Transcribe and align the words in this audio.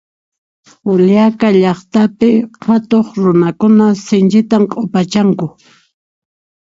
Juliaca 0.87 1.47
llaqtapi 1.61 2.29
qhatuq 2.61 3.07
runakuna 3.23 3.87
sinchita 4.05 4.57
q'upachanku 4.71 5.45